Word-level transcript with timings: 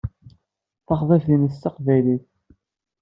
Taxḍibt-nnes 0.87 1.55
d 1.57 1.61
taqbaylit. 1.63 2.25